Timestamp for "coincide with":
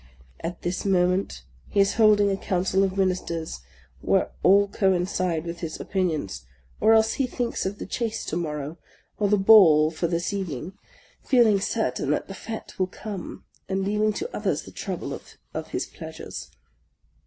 4.67-5.59